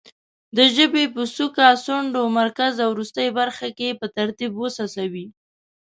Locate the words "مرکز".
2.39-2.73